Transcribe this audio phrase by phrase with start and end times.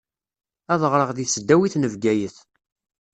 [0.73, 2.37] Ad ɣṛeɣ di tesdawit n Bgayet.